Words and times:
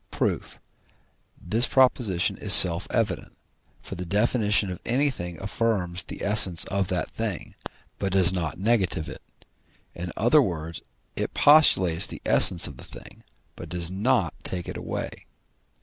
Proof. 0.09 0.57
This 1.39 1.67
proposition 1.67 2.35
is 2.37 2.53
self 2.53 2.87
evident, 2.89 3.33
for 3.83 3.93
the 3.93 4.03
definition 4.03 4.71
of 4.71 4.79
anything 4.83 5.37
affirms 5.39 6.01
the 6.01 6.23
essence 6.23 6.63
of 6.65 6.87
that 6.87 7.11
thing, 7.11 7.53
but 7.99 8.11
does 8.13 8.33
not 8.33 8.57
negative 8.57 9.07
it; 9.07 9.21
in 9.93 10.11
other 10.17 10.41
words, 10.41 10.81
it 11.15 11.35
postulates 11.35 12.07
the 12.07 12.19
essence 12.25 12.65
of 12.65 12.77
the 12.77 12.83
thing, 12.83 13.23
but 13.55 13.69
does 13.69 13.91
not 13.91 14.33
take 14.43 14.67
it 14.67 14.75
away. 14.75 15.27